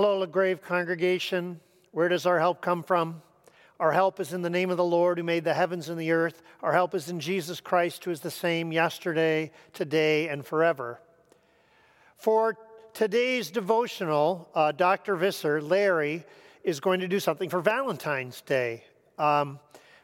[0.00, 1.58] Hello, LaGrave congregation.
[1.90, 3.20] Where does our help come from?
[3.80, 6.12] Our help is in the name of the Lord who made the heavens and the
[6.12, 6.40] earth.
[6.62, 11.00] Our help is in Jesus Christ, who is the same yesterday, today, and forever.
[12.16, 12.56] For
[12.94, 15.16] today's devotional, uh, Dr.
[15.16, 16.24] Visser, Larry,
[16.62, 18.84] is going to do something for Valentine's Day.
[19.18, 19.58] Um,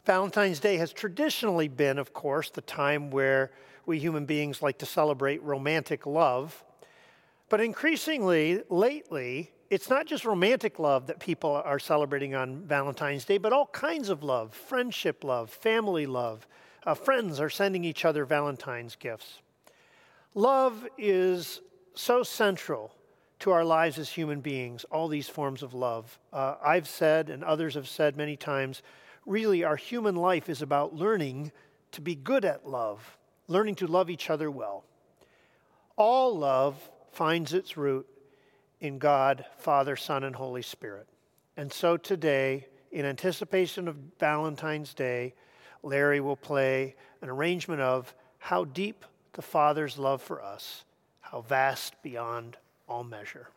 [0.07, 3.53] Valentine's Day has traditionally been, of course, the time where
[3.87, 6.65] we human beings like to celebrate romantic love.
[7.49, 13.39] But increasingly, lately, it's not just romantic love that people are celebrating on Valentine's Day,
[13.39, 16.47] but all kinds of love friendship love, family love.
[16.87, 19.43] Uh, friends are sending each other Valentine's gifts.
[20.33, 21.61] Love is
[21.93, 22.95] so central
[23.41, 26.21] to our lives as human beings, all these forms of love.
[26.33, 28.81] Uh, I've said, and others have said many times,
[29.27, 31.51] really, our human life is about learning
[31.91, 34.85] to be good at love, learning to love each other well.
[35.97, 36.77] All love
[37.11, 38.07] finds its root
[38.81, 41.07] in God, Father, Son, and Holy Spirit.
[41.57, 45.35] And so today, in anticipation of Valentine's Day,
[45.83, 49.05] Larry will play an arrangement of How Deep
[49.35, 50.85] the Father's Love for Us,
[51.21, 52.57] How Vast Beyond
[52.89, 53.49] All Measure.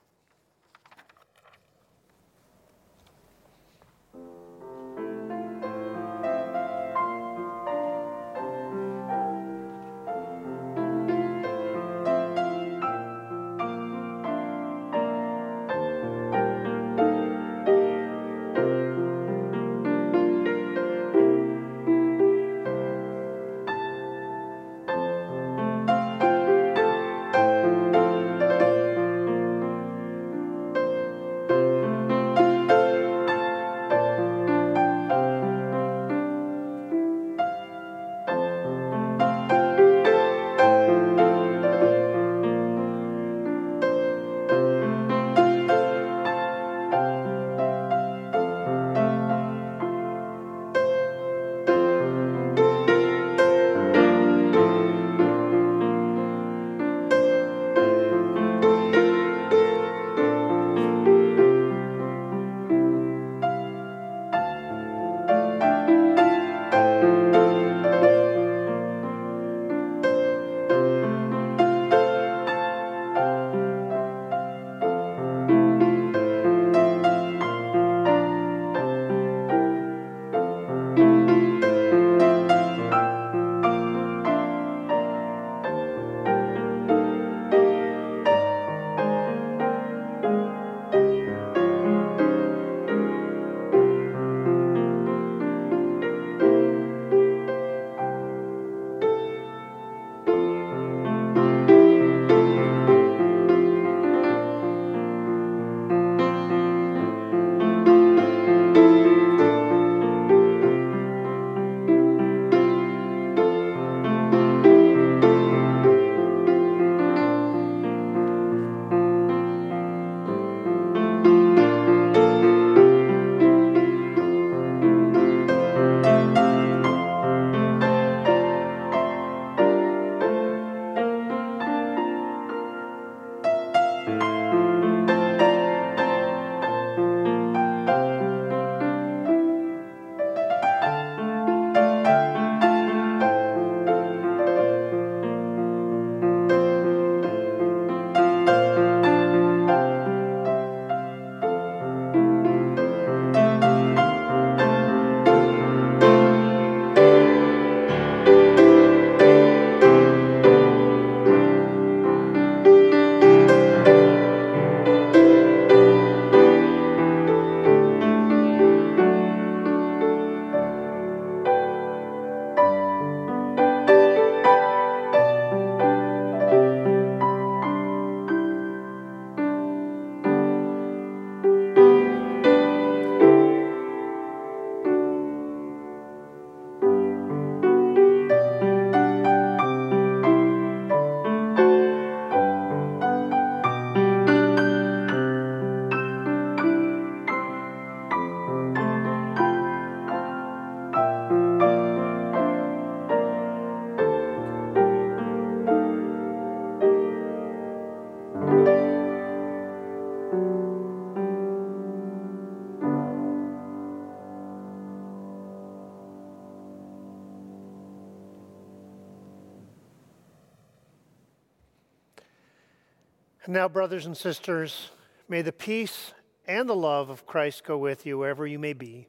[223.47, 224.91] And now, brothers and sisters,
[225.29, 226.13] may the peace
[226.49, 229.07] and the love of Christ go with you wherever you may be.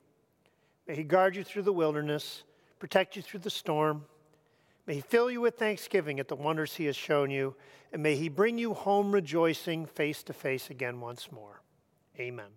[0.87, 2.45] May He guard you through the wilderness,
[2.79, 4.05] protect you through the storm.
[4.87, 7.57] May He fill you with thanksgiving at the wonders He has shown you,
[7.93, 11.61] and may He bring you home rejoicing face to face again once more.
[12.21, 12.51] Amen.